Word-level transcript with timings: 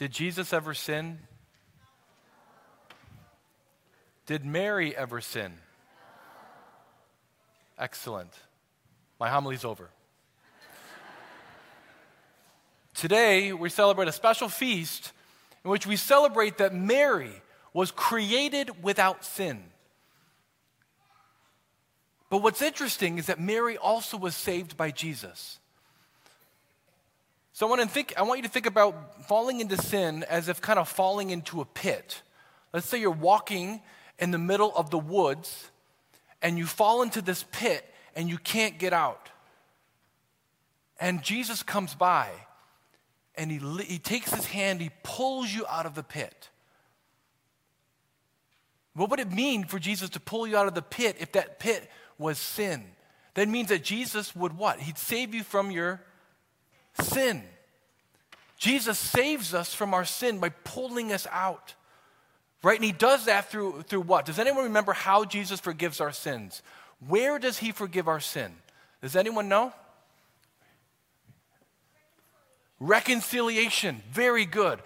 Did 0.00 0.12
Jesus 0.12 0.54
ever 0.54 0.72
sin? 0.72 1.18
Did 4.24 4.46
Mary 4.46 4.96
ever 4.96 5.20
sin? 5.20 5.52
Excellent. 7.78 8.32
My 9.18 9.28
homily's 9.28 9.62
over. 9.62 9.90
Today, 12.94 13.52
we 13.52 13.68
celebrate 13.68 14.08
a 14.08 14.12
special 14.12 14.48
feast 14.48 15.12
in 15.66 15.70
which 15.70 15.86
we 15.86 15.96
celebrate 15.96 16.56
that 16.56 16.74
Mary 16.74 17.42
was 17.74 17.90
created 17.90 18.82
without 18.82 19.22
sin. 19.22 19.62
But 22.30 22.38
what's 22.38 22.62
interesting 22.62 23.18
is 23.18 23.26
that 23.26 23.38
Mary 23.38 23.76
also 23.76 24.16
was 24.16 24.34
saved 24.34 24.78
by 24.78 24.92
Jesus. 24.92 25.58
So 27.52 27.66
I 27.66 27.70
want, 27.70 27.82
to 27.82 27.88
think, 27.88 28.14
I 28.16 28.22
want 28.22 28.38
you 28.38 28.44
to 28.44 28.48
think 28.48 28.66
about 28.66 29.26
falling 29.26 29.60
into 29.60 29.76
sin 29.76 30.24
as 30.28 30.48
if 30.48 30.60
kind 30.60 30.78
of 30.78 30.88
falling 30.88 31.30
into 31.30 31.60
a 31.60 31.64
pit. 31.64 32.22
Let's 32.72 32.88
say 32.88 33.00
you're 33.00 33.10
walking 33.10 33.80
in 34.18 34.30
the 34.30 34.38
middle 34.38 34.72
of 34.76 34.90
the 34.90 34.98
woods 34.98 35.70
and 36.40 36.56
you 36.56 36.66
fall 36.66 37.02
into 37.02 37.20
this 37.20 37.44
pit 37.50 37.84
and 38.14 38.28
you 38.28 38.38
can't 38.38 38.78
get 38.78 38.92
out. 38.92 39.30
And 41.00 41.22
Jesus 41.22 41.62
comes 41.62 41.94
by 41.94 42.28
and 43.34 43.50
he, 43.50 43.58
he 43.84 43.98
takes 43.98 44.32
his 44.32 44.46
hand, 44.46 44.80
he 44.80 44.90
pulls 45.02 45.52
you 45.52 45.66
out 45.68 45.86
of 45.86 45.94
the 45.94 46.02
pit. 46.02 46.50
What 48.94 49.10
would 49.10 49.20
it 49.20 49.32
mean 49.32 49.64
for 49.64 49.78
Jesus 49.78 50.10
to 50.10 50.20
pull 50.20 50.46
you 50.46 50.56
out 50.56 50.66
of 50.66 50.74
the 50.74 50.82
pit 50.82 51.16
if 51.20 51.32
that 51.32 51.58
pit 51.58 51.88
was 52.18 52.38
sin? 52.38 52.84
That 53.34 53.48
means 53.48 53.68
that 53.68 53.82
Jesus 53.82 54.34
would 54.36 54.56
what? 54.56 54.80
He'd 54.80 54.98
save 54.98 55.34
you 55.34 55.42
from 55.42 55.70
your 55.70 56.02
sin. 57.00 57.42
Jesus 58.56 58.98
saves 58.98 59.54
us 59.54 59.74
from 59.74 59.94
our 59.94 60.04
sin 60.04 60.38
by 60.38 60.50
pulling 60.50 61.12
us 61.12 61.26
out. 61.30 61.74
Right? 62.62 62.76
And 62.76 62.84
he 62.84 62.92
does 62.92 63.24
that 63.24 63.50
through, 63.50 63.82
through 63.82 64.02
what? 64.02 64.26
Does 64.26 64.38
anyone 64.38 64.64
remember 64.64 64.92
how 64.92 65.24
Jesus 65.24 65.60
forgives 65.60 66.00
our 66.00 66.12
sins? 66.12 66.62
Where 67.06 67.38
does 67.38 67.58
he 67.58 67.72
forgive 67.72 68.06
our 68.06 68.20
sin? 68.20 68.52
Does 69.00 69.16
anyone 69.16 69.48
know? 69.48 69.72
Reconciliation. 72.78 74.02
Very 74.10 74.44
good. 74.44 74.80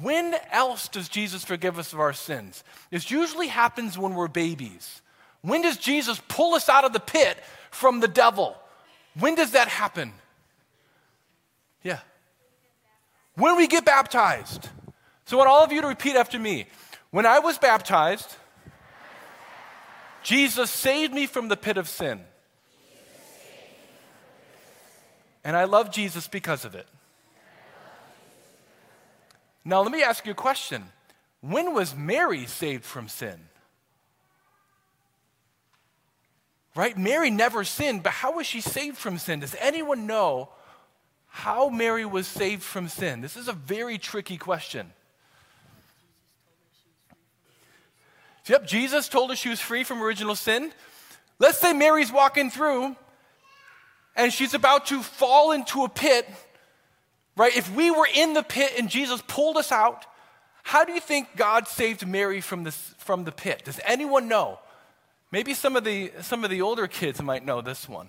When 0.00 0.36
else 0.52 0.86
does 0.86 1.08
Jesus 1.08 1.44
forgive 1.44 1.78
us 1.78 1.92
of 1.92 2.00
our 2.00 2.12
sins? 2.12 2.62
This 2.90 3.10
usually 3.10 3.48
happens 3.48 3.98
when 3.98 4.14
we're 4.14 4.28
babies. 4.28 5.02
When 5.40 5.62
does 5.62 5.78
Jesus 5.78 6.20
pull 6.28 6.54
us 6.54 6.68
out 6.68 6.84
of 6.84 6.92
the 6.92 7.00
pit 7.00 7.38
from 7.70 8.00
the 8.00 8.08
devil? 8.08 8.56
When 9.18 9.34
does 9.34 9.52
that 9.52 9.68
happen? 9.68 10.12
Yeah. 11.82 12.00
When 13.34 13.56
we 13.56 13.66
get 13.66 13.84
baptized. 13.84 14.68
So, 15.24 15.36
I 15.36 15.38
want 15.38 15.50
all 15.50 15.64
of 15.64 15.72
you 15.72 15.80
to 15.82 15.88
repeat 15.88 16.16
after 16.16 16.38
me. 16.38 16.66
When 17.10 17.26
I 17.26 17.38
was 17.38 17.58
baptized, 17.58 18.36
Jesus 20.22 20.70
saved 20.70 21.12
me 21.12 21.26
from 21.26 21.48
the 21.48 21.56
pit 21.56 21.76
of 21.76 21.88
sin. 21.88 22.20
And 25.44 25.56
I 25.56 25.64
love 25.64 25.90
Jesus 25.90 26.28
because 26.28 26.64
of 26.64 26.74
it. 26.74 26.86
Now, 29.64 29.82
let 29.82 29.92
me 29.92 30.02
ask 30.02 30.26
you 30.26 30.32
a 30.32 30.34
question. 30.34 30.84
When 31.40 31.74
was 31.74 31.94
Mary 31.94 32.46
saved 32.46 32.84
from 32.84 33.08
sin? 33.08 33.38
Right? 36.74 36.96
Mary 36.96 37.30
never 37.30 37.64
sinned, 37.64 38.02
but 38.02 38.12
how 38.12 38.36
was 38.36 38.46
she 38.46 38.60
saved 38.60 38.96
from 38.96 39.18
sin? 39.18 39.40
Does 39.40 39.56
anyone 39.60 40.06
know 40.06 40.50
how 41.38 41.68
Mary 41.68 42.04
was 42.04 42.26
saved 42.26 42.64
from 42.64 42.88
sin? 42.88 43.20
This 43.20 43.36
is 43.36 43.46
a 43.46 43.52
very 43.52 43.96
tricky 43.96 44.36
question. 44.36 44.90
Yep, 48.46 48.66
Jesus 48.66 49.08
told 49.08 49.30
her 49.30 49.36
she 49.36 49.48
was 49.48 49.60
free 49.60 49.84
from 49.84 50.02
original 50.02 50.34
sin. 50.34 50.72
Let's 51.38 51.58
say 51.58 51.72
Mary's 51.72 52.10
walking 52.10 52.50
through 52.50 52.96
and 54.16 54.32
she's 54.32 54.52
about 54.52 54.86
to 54.86 55.00
fall 55.00 55.52
into 55.52 55.84
a 55.84 55.88
pit, 55.88 56.28
right? 57.36 57.56
If 57.56 57.72
we 57.72 57.92
were 57.92 58.08
in 58.12 58.32
the 58.34 58.42
pit 58.42 58.72
and 58.76 58.90
Jesus 58.90 59.22
pulled 59.28 59.56
us 59.56 59.70
out, 59.70 60.06
how 60.64 60.84
do 60.84 60.92
you 60.92 61.00
think 61.00 61.36
God 61.36 61.68
saved 61.68 62.04
Mary 62.04 62.40
from, 62.40 62.64
this, 62.64 62.96
from 62.98 63.22
the 63.22 63.32
pit? 63.32 63.62
Does 63.64 63.78
anyone 63.84 64.26
know? 64.26 64.58
Maybe 65.30 65.54
some 65.54 65.76
of 65.76 65.84
the, 65.84 66.10
some 66.20 66.42
of 66.42 66.50
the 66.50 66.62
older 66.62 66.88
kids 66.88 67.22
might 67.22 67.44
know 67.44 67.60
this 67.60 67.88
one. 67.88 68.08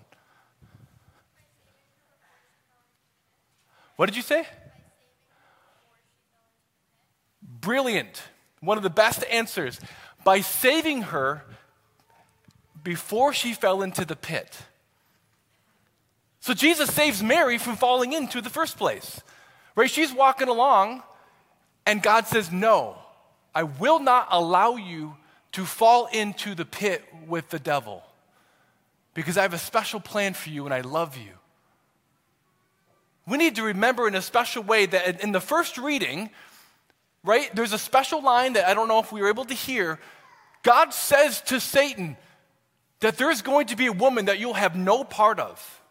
What 3.99 4.05
did 4.05 4.15
you 4.15 4.21
say? 4.21 4.47
Brilliant. 7.41 8.23
One 8.61 8.77
of 8.77 8.83
the 8.83 8.89
best 8.89 9.25
answers. 9.29 9.77
By 10.23 10.39
saving 10.39 11.01
her 11.01 11.43
before 12.81 13.33
she 13.33 13.51
fell 13.51 13.81
into 13.81 14.05
the 14.05 14.15
pit. 14.15 14.57
So 16.39 16.53
Jesus 16.53 16.89
saves 16.89 17.21
Mary 17.21 17.57
from 17.57 17.75
falling 17.75 18.13
into 18.13 18.39
the 18.39 18.49
first 18.49 18.77
place. 18.77 19.19
Right? 19.75 19.91
She's 19.91 20.13
walking 20.13 20.47
along, 20.47 21.03
and 21.85 22.01
God 22.01 22.25
says, 22.25 22.53
No, 22.53 22.95
I 23.53 23.63
will 23.63 23.99
not 23.99 24.29
allow 24.31 24.77
you 24.77 25.17
to 25.51 25.65
fall 25.65 26.05
into 26.05 26.55
the 26.55 26.63
pit 26.63 27.03
with 27.27 27.49
the 27.49 27.59
devil 27.59 28.03
because 29.13 29.37
I 29.37 29.41
have 29.41 29.53
a 29.53 29.57
special 29.57 29.99
plan 29.99 30.35
for 30.35 30.51
you 30.51 30.63
and 30.63 30.73
I 30.73 30.79
love 30.79 31.17
you. 31.17 31.33
We 33.29 33.37
need 33.37 33.55
to 33.57 33.63
remember 33.63 34.07
in 34.07 34.15
a 34.15 34.21
special 34.21 34.63
way 34.63 34.87
that 34.87 35.23
in 35.23 35.31
the 35.31 35.39
first 35.39 35.77
reading, 35.77 36.31
right, 37.23 37.53
there's 37.55 37.73
a 37.73 37.77
special 37.77 38.23
line 38.23 38.53
that 38.53 38.67
I 38.67 38.73
don't 38.73 38.87
know 38.87 38.99
if 38.99 39.11
we 39.11 39.21
were 39.21 39.29
able 39.29 39.45
to 39.45 39.53
hear. 39.53 39.99
God 40.63 40.93
says 40.93 41.41
to 41.41 41.59
Satan 41.59 42.17
that 43.01 43.17
there's 43.17 43.43
going 43.43 43.67
to 43.67 43.75
be 43.75 43.85
a 43.85 43.93
woman 43.93 44.25
that 44.25 44.39
you'll 44.39 44.55
have 44.55 44.75
no 44.75 45.03
part 45.03 45.39
of. 45.39 45.81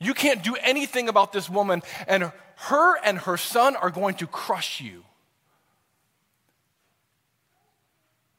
You 0.00 0.14
can't 0.14 0.42
do 0.42 0.56
anything 0.56 1.08
about 1.08 1.32
this 1.32 1.50
woman, 1.50 1.82
and 2.06 2.32
her 2.56 2.98
and 3.04 3.18
her 3.18 3.36
son 3.36 3.76
are 3.76 3.90
going 3.90 4.14
to 4.16 4.26
crush 4.26 4.80
you. 4.80 5.04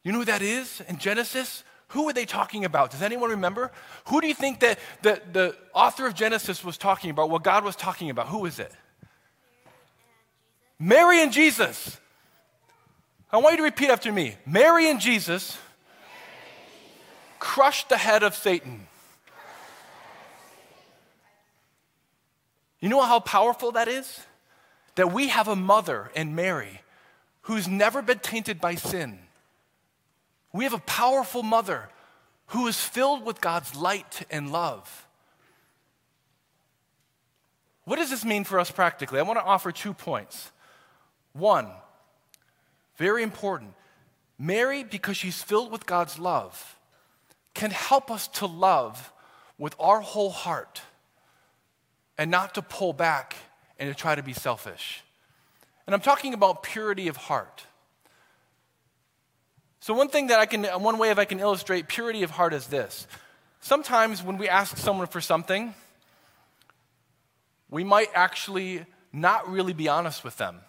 You 0.04 0.14
know 0.14 0.20
who 0.20 0.26
that 0.26 0.42
is 0.42 0.82
in 0.88 0.98
Genesis? 0.98 1.64
Who 1.90 2.06
were 2.06 2.14
they 2.14 2.26
talking 2.26 2.66
about? 2.66 2.92
Does 2.92 3.02
anyone 3.02 3.32
remember? 3.32 3.72
Who 4.06 4.22
do 4.22 4.28
you 4.28 4.36
think 4.36 4.60
that 4.60 4.80
the, 5.02 5.22
the 5.32 5.56
author 5.74 6.06
of 6.06 6.14
Genesis 6.14 6.64
was 6.64 6.78
talking 6.78 7.10
about? 7.10 7.30
What 7.30 7.44
God 7.44 7.64
was 7.64 7.76
talking 7.76 8.10
about? 8.10 8.28
Who 8.28 8.46
is 8.46 8.60
it? 8.60 8.72
Mary 10.78 11.22
and 11.22 11.32
Jesus. 11.32 12.00
I 13.32 13.38
want 13.38 13.54
you 13.54 13.58
to 13.58 13.64
repeat 13.64 13.90
after 13.90 14.12
me. 14.12 14.36
Mary 14.46 14.90
and 14.90 15.00
Jesus, 15.00 15.58
crushed 17.40 17.90
the 17.90 17.98
head 17.98 18.22
of 18.22 18.36
Satan. 18.36 18.88
You 22.80 22.90
know 22.90 23.02
how 23.02 23.20
powerful 23.20 23.72
that 23.74 23.88
is? 23.88 24.22
That 24.96 25.12
we 25.12 25.30
have 25.30 25.48
a 25.48 25.56
mother 25.56 26.12
in 26.16 26.36
Mary 26.36 26.82
who's 27.44 27.68
never 27.68 28.02
been 28.02 28.20
tainted 28.20 28.62
by 28.62 28.76
sin 28.76 29.20
we 30.54 30.64
have 30.64 30.74
a 30.74 30.80
powerful 30.80 31.44
mother 31.44 31.90
who 32.48 32.68
is 32.68 32.80
filled 32.80 33.26
with 33.26 33.42
God's 33.42 33.76
light 33.76 34.26
and 34.32 34.52
love. 34.52 35.08
What 37.86 37.98
does 37.98 38.10
this 38.10 38.26
mean 38.26 38.44
for 38.44 38.60
us 38.60 38.72
practically? 38.72 39.20
I 39.20 39.24
want 39.24 39.40
to 39.40 39.46
offer 39.46 39.72
two 39.72 39.94
points. 39.94 40.52
One, 41.34 41.68
very 42.98 43.24
important 43.24 43.74
Mary, 44.40 44.86
because 44.86 45.18
she's 45.18 45.44
filled 45.44 45.70
with 45.70 45.86
God's 45.86 46.18
love, 46.18 46.78
can 47.54 47.72
help 47.72 48.10
us 48.10 48.30
to 48.30 48.46
love 48.46 49.12
with 49.58 49.76
our 49.78 50.00
whole 50.00 50.30
heart 50.30 50.82
and 52.18 52.32
not 52.32 52.56
to 52.56 52.62
pull 52.62 52.94
back 52.94 53.36
and 53.78 53.90
to 53.90 53.96
try 53.96 54.16
to 54.16 54.24
be 54.24 54.32
selfish. 54.32 55.04
And 55.86 55.94
I'm 55.94 56.00
talking 56.00 56.34
about 56.34 56.64
purity 56.64 57.10
of 57.10 57.18
heart. 57.18 57.66
So, 59.82 59.94
one 59.94 60.10
thing 60.10 60.28
that 60.28 60.40
I 60.40 60.46
can, 60.46 60.66
one 60.66 60.98
way 60.98 61.10
if 61.10 61.18
I 61.18 61.26
can 61.26 61.40
illustrate 61.40 61.88
purity 61.88 62.24
of 62.24 62.32
heart 62.32 62.54
is 62.54 62.68
this. 62.68 63.08
Sometimes 63.62 64.24
when 64.24 64.38
we 64.38 64.48
ask 64.50 64.78
someone 64.78 65.08
for 65.08 65.22
something, 65.22 65.74
we 67.70 67.84
might 67.84 68.10
actually 68.14 68.86
not 69.12 69.50
really 69.50 69.74
be 69.74 69.88
honest 69.88 70.24
with 70.24 70.38
them. 70.38 70.60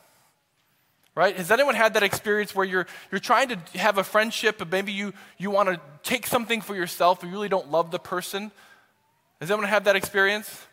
Right? 1.14 1.36
Has 1.36 1.50
anyone 1.50 1.74
had 1.74 1.94
that 1.94 2.02
experience 2.02 2.54
where 2.54 2.64
you're, 2.64 2.86
you're 3.10 3.20
trying 3.20 3.48
to 3.48 3.58
have 3.78 3.98
a 3.98 4.04
friendship, 4.04 4.58
but 4.58 4.70
maybe 4.70 4.92
you, 4.92 5.12
you 5.38 5.50
want 5.50 5.68
to 5.68 5.80
take 6.02 6.26
something 6.26 6.60
for 6.60 6.74
yourself, 6.74 7.20
but 7.20 7.26
you 7.26 7.32
really 7.32 7.48
don't 7.48 7.70
love 7.70 7.90
the 7.90 7.98
person? 7.98 8.52
Has 9.40 9.50
anyone 9.50 9.68
had 9.68 9.84
that 9.84 9.96
experience? 9.96 10.66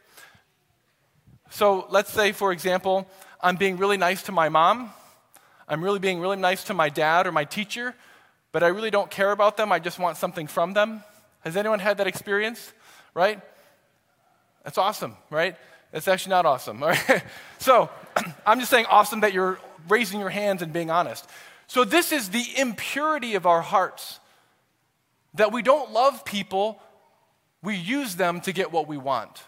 So 1.49 1.87
let's 1.89 2.11
say, 2.11 2.33
for 2.33 2.51
example, 2.51 3.07
I'm 3.41 3.55
being 3.55 3.77
really 3.77 3.97
nice 3.97 4.23
to 4.23 4.31
my 4.31 4.49
mom. 4.49 4.91
I'm 5.67 5.83
really 5.83 5.99
being 5.99 6.19
really 6.19 6.37
nice 6.37 6.65
to 6.65 6.73
my 6.73 6.89
dad 6.89 7.27
or 7.27 7.31
my 7.31 7.43
teacher, 7.43 7.95
but 8.51 8.63
I 8.63 8.67
really 8.67 8.91
don't 8.91 9.09
care 9.09 9.31
about 9.31 9.57
them. 9.57 9.71
I 9.71 9.79
just 9.79 9.99
want 9.99 10.17
something 10.17 10.47
from 10.47 10.73
them. 10.73 11.03
Has 11.41 11.55
anyone 11.55 11.79
had 11.79 11.97
that 11.97 12.07
experience? 12.07 12.73
Right? 13.13 13.41
That's 14.63 14.77
awesome, 14.77 15.15
right? 15.29 15.55
That's 15.91 16.07
actually 16.07 16.31
not 16.31 16.45
awesome. 16.45 16.83
All 16.83 16.89
right? 16.89 17.23
So 17.59 17.89
I'm 18.45 18.59
just 18.59 18.71
saying 18.71 18.85
awesome 18.89 19.21
that 19.21 19.33
you're 19.33 19.59
raising 19.87 20.19
your 20.19 20.29
hands 20.29 20.61
and 20.61 20.73
being 20.73 20.91
honest. 20.91 21.27
So, 21.67 21.83
this 21.83 22.13
is 22.13 22.29
the 22.29 22.45
impurity 22.57 23.35
of 23.35 23.45
our 23.45 23.61
hearts 23.61 24.19
that 25.33 25.51
we 25.51 25.61
don't 25.61 25.91
love 25.91 26.23
people, 26.25 26.81
we 27.61 27.75
use 27.75 28.15
them 28.15 28.41
to 28.41 28.53
get 28.53 28.71
what 28.71 28.87
we 28.87 28.97
want. 28.97 29.43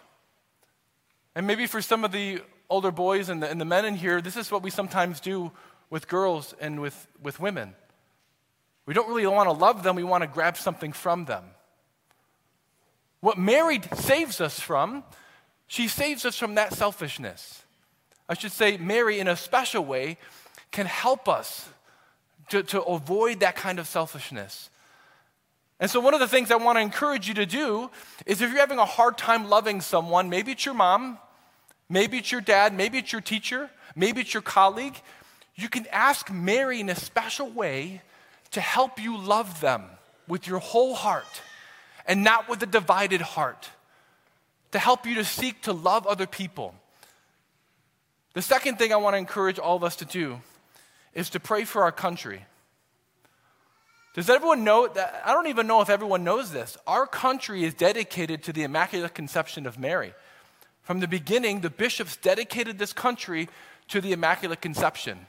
And 1.35 1.47
maybe 1.47 1.65
for 1.65 1.81
some 1.81 2.03
of 2.03 2.11
the 2.11 2.41
older 2.69 2.91
boys 2.91 3.29
and 3.29 3.41
the, 3.41 3.49
and 3.49 3.59
the 3.59 3.65
men 3.65 3.85
in 3.85 3.95
here, 3.95 4.21
this 4.21 4.35
is 4.35 4.51
what 4.51 4.61
we 4.61 4.69
sometimes 4.69 5.19
do 5.19 5.51
with 5.89 6.07
girls 6.07 6.53
and 6.59 6.81
with, 6.81 7.07
with 7.21 7.39
women. 7.39 7.73
We 8.89 8.95
don't 8.95 9.07
really 9.07 9.27
want 9.27 9.47
to 9.47 9.53
love 9.53 9.83
them, 9.83 9.95
we 9.95 10.03
want 10.03 10.23
to 10.23 10.27
grab 10.27 10.57
something 10.57 10.93
from 10.93 11.25
them. 11.25 11.43
What 13.19 13.37
Mary 13.37 13.79
saves 13.93 14.41
us 14.41 14.59
from, 14.59 15.03
she 15.67 15.87
saves 15.87 16.25
us 16.25 16.35
from 16.35 16.55
that 16.55 16.73
selfishness. 16.73 17.61
I 18.27 18.33
should 18.33 18.51
say, 18.51 18.77
Mary, 18.77 19.19
in 19.19 19.27
a 19.27 19.35
special 19.35 19.85
way, 19.85 20.17
can 20.71 20.87
help 20.87 21.29
us 21.29 21.69
to, 22.49 22.63
to 22.63 22.81
avoid 22.81 23.41
that 23.41 23.55
kind 23.55 23.77
of 23.77 23.85
selfishness. 23.85 24.71
And 25.79 25.91
so, 25.91 25.99
one 25.99 26.15
of 26.15 26.19
the 26.19 26.27
things 26.27 26.49
I 26.49 26.55
want 26.55 26.77
to 26.77 26.81
encourage 26.81 27.27
you 27.27 27.35
to 27.35 27.45
do 27.45 27.91
is 28.25 28.41
if 28.41 28.49
you're 28.49 28.59
having 28.59 28.79
a 28.79 28.85
hard 28.85 29.19
time 29.19 29.49
loving 29.49 29.81
someone, 29.81 30.31
maybe 30.31 30.53
it's 30.53 30.65
your 30.65 30.73
mom, 30.73 31.19
maybe 31.89 32.17
it's 32.17 32.31
your 32.31 32.41
dad, 32.41 32.73
maybe 32.73 32.97
it's 32.97 33.11
your 33.11 33.21
teacher, 33.21 33.69
maybe 33.95 34.21
it's 34.21 34.33
your 34.33 34.41
colleague, 34.41 34.99
you 35.53 35.69
can 35.69 35.85
ask 35.91 36.31
Mary 36.31 36.79
in 36.79 36.89
a 36.89 36.95
special 36.95 37.51
way 37.51 38.01
to 38.51 38.61
help 38.61 39.01
you 39.01 39.17
love 39.17 39.61
them 39.61 39.83
with 40.27 40.47
your 40.47 40.59
whole 40.59 40.95
heart 40.95 41.41
and 42.05 42.23
not 42.23 42.49
with 42.49 42.61
a 42.63 42.65
divided 42.65 43.21
heart, 43.21 43.69
to 44.71 44.79
help 44.79 45.05
you 45.05 45.15
to 45.15 45.23
seek 45.23 45.61
to 45.63 45.73
love 45.73 46.07
other 46.07 46.25
people. 46.25 46.73
The 48.33 48.41
second 48.41 48.77
thing 48.77 48.93
I 48.93 48.97
want 48.97 49.13
to 49.13 49.17
encourage 49.17 49.59
all 49.59 49.75
of 49.75 49.83
us 49.83 49.95
to 49.97 50.05
do 50.05 50.41
is 51.13 51.29
to 51.31 51.39
pray 51.39 51.65
for 51.65 51.83
our 51.83 51.91
country. 51.91 52.45
Does 54.15 54.29
everyone 54.29 54.63
know 54.63 54.87
that? 54.87 55.21
I 55.25 55.33
don't 55.33 55.47
even 55.47 55.67
know 55.67 55.81
if 55.81 55.89
everyone 55.89 56.23
knows 56.23 56.51
this. 56.51 56.77
Our 56.87 57.05
country 57.05 57.63
is 57.63 57.73
dedicated 57.73 58.43
to 58.43 58.53
the 58.53 58.63
Immaculate 58.63 59.13
Conception 59.13 59.65
of 59.65 59.79
Mary. 59.79 60.13
From 60.81 60.99
the 60.99 61.07
beginning, 61.07 61.61
the 61.61 61.69
bishops 61.69 62.17
dedicated 62.17 62.79
this 62.79 62.93
country 62.93 63.49
to 63.89 64.01
the 64.01 64.11
Immaculate 64.11 64.61
Conception. 64.61 65.27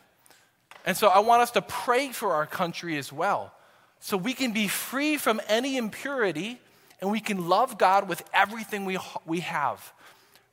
And 0.85 0.97
so 0.97 1.09
I 1.09 1.21
want 1.21 1.43
us 1.43 1.51
to 1.53 1.63
pray 1.63 2.11
for 2.11 2.33
our 2.33 2.47
country 2.47 2.97
as 2.99 3.13
well, 3.13 3.53
so 4.01 4.17
we 4.17 4.33
can 4.33 4.53
be 4.53 4.69
free 4.69 5.17
from 5.17 5.41
any 5.49 5.77
impurity 5.77 6.61
and 7.01 7.11
we 7.11 7.21
can 7.21 7.49
love 7.49 7.79
God 7.79 8.09
with 8.09 8.23
everything 8.33 8.85
we, 8.85 8.99
we 9.27 9.41
have, 9.41 9.93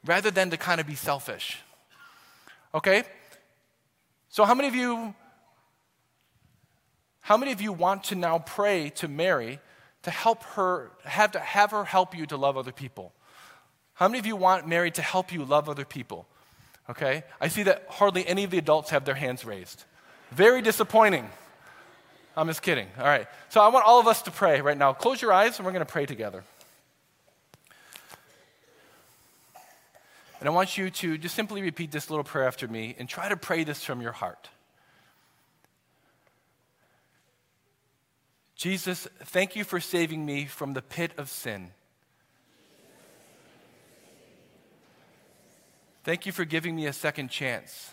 rather 0.05 0.31
than 0.31 0.49
to 0.51 0.57
kind 0.57 0.79
of 0.79 0.87
be 0.87 0.95
selfish. 0.95 1.59
Okay? 2.73 3.03
So, 4.29 4.45
how 4.45 4.53
many 4.53 4.67
of 4.67 4.75
you 4.75 5.13
how 7.27 7.35
many 7.35 7.51
of 7.51 7.59
you 7.59 7.73
want 7.73 8.05
to 8.05 8.15
now 8.15 8.39
pray 8.39 8.89
to 8.91 9.09
Mary 9.09 9.59
to 10.03 10.09
help 10.09 10.43
her, 10.43 10.91
have, 11.03 11.33
to 11.33 11.39
have 11.41 11.71
her 11.71 11.83
help 11.83 12.15
you 12.15 12.25
to 12.27 12.37
love 12.37 12.55
other 12.55 12.71
people? 12.71 13.11
How 13.95 14.07
many 14.07 14.19
of 14.19 14.25
you 14.25 14.37
want 14.37 14.65
Mary 14.65 14.91
to 14.91 15.01
help 15.01 15.33
you 15.33 15.43
love 15.43 15.67
other 15.67 15.83
people? 15.83 16.25
Okay? 16.89 17.25
I 17.41 17.49
see 17.49 17.63
that 17.63 17.85
hardly 17.89 18.25
any 18.25 18.45
of 18.45 18.51
the 18.51 18.57
adults 18.57 18.91
have 18.91 19.03
their 19.03 19.15
hands 19.15 19.43
raised. 19.43 19.83
Very 20.31 20.61
disappointing. 20.61 21.29
I'm 22.35 22.47
just 22.47 22.61
kidding. 22.61 22.87
All 22.99 23.05
right. 23.05 23.27
So 23.49 23.61
I 23.61 23.69
want 23.69 23.85
all 23.85 23.99
of 23.99 24.07
us 24.07 24.21
to 24.23 24.31
pray 24.31 24.61
right 24.61 24.77
now. 24.77 24.93
Close 24.93 25.21
your 25.21 25.33
eyes 25.33 25.57
and 25.57 25.65
we're 25.65 25.71
going 25.71 25.85
to 25.85 25.91
pray 25.91 26.05
together. 26.05 26.43
And 30.39 30.47
I 30.47 30.51
want 30.51 30.77
you 30.77 30.91
to 30.91 31.17
just 31.17 31.33
simply 31.33 31.63
repeat 31.63 31.91
this 31.91 32.09
little 32.09 32.23
prayer 32.23 32.47
after 32.47 32.67
me 32.67 32.95
and 32.99 33.09
try 33.09 33.27
to 33.27 33.37
pray 33.37 33.63
this 33.63 33.83
from 33.83 34.01
your 34.01 34.11
heart. 34.11 34.49
Jesus, 38.55 39.07
thank 39.25 39.55
you 39.55 39.63
for 39.63 39.79
saving 39.79 40.25
me 40.25 40.45
from 40.45 40.73
the 40.73 40.81
pit 40.81 41.11
of 41.17 41.29
sin. 41.29 41.71
Thank 46.03 46.25
you 46.25 46.31
for 46.31 46.45
giving 46.45 46.75
me 46.75 46.85
a 46.85 46.93
second 46.93 47.29
chance. 47.29 47.91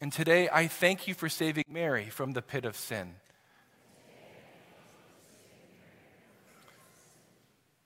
And 0.00 0.12
today, 0.12 0.48
I 0.52 0.66
thank 0.66 1.08
you 1.08 1.14
for 1.14 1.28
saving 1.28 1.64
Mary 1.68 2.10
from 2.10 2.32
the 2.32 2.42
pit 2.42 2.64
of 2.64 2.76
sin. 2.76 3.14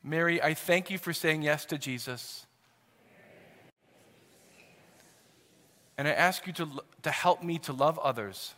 Mary, 0.03 0.43
I 0.43 0.55
thank 0.55 0.91
you 0.91 0.99
for 0.99 1.13
saying 1.13 1.43
yes 1.43 1.65
to 1.67 1.79
Jesus. 1.79 2.47
And 5.97 6.09
I 6.09 6.13
ask 6.13 6.47
you 6.47 6.53
to, 6.55 6.69
to 7.03 7.11
help 7.11 7.43
me 7.43 7.59
to 7.59 7.73
love 7.73 7.99
others. 7.99 8.55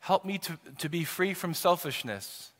Help 0.00 0.24
me 0.24 0.36
to, 0.38 0.58
to 0.78 0.88
be 0.88 1.04
free 1.04 1.32
from 1.32 1.54
selfishness. 1.54 2.50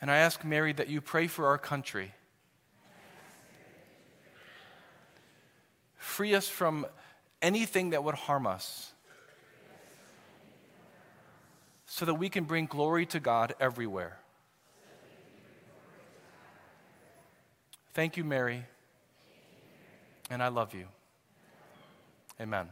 And 0.00 0.10
I 0.10 0.16
ask, 0.16 0.44
Mary, 0.44 0.72
that 0.72 0.88
you 0.88 1.00
pray 1.00 1.26
for 1.26 1.46
our 1.46 1.58
country. 1.58 2.12
Free 6.16 6.34
us 6.34 6.48
from 6.48 6.86
anything 7.42 7.90
that 7.90 8.02
would 8.02 8.14
harm 8.14 8.46
us 8.46 8.94
so 11.84 12.06
that 12.06 12.14
we 12.14 12.30
can 12.30 12.44
bring 12.44 12.64
glory 12.64 13.04
to 13.04 13.20
God 13.20 13.54
everywhere. 13.60 14.18
Thank 17.92 18.16
you, 18.16 18.24
Mary. 18.24 18.64
And 20.30 20.42
I 20.42 20.48
love 20.48 20.72
you. 20.72 20.86
Amen. 22.40 22.68